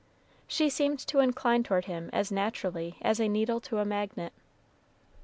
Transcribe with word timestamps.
She 0.47 0.67
seemed 0.71 0.97
to 1.05 1.19
incline 1.19 1.61
toward 1.61 1.85
him 1.85 2.09
as 2.11 2.31
naturally 2.31 2.95
as 3.03 3.19
a 3.19 3.27
needle 3.29 3.61
to 3.61 3.77
a 3.77 3.85
magnet. 3.85 4.33